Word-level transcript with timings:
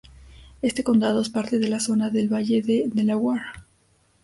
Este 0.63 0.83
condado 0.83 1.21
es 1.21 1.29
parte 1.29 1.59
de 1.59 1.67
la 1.69 1.79
zona 1.79 2.09
del 2.09 2.27
valle 2.27 2.63
de 2.63 2.89
Delaware. 2.91 3.43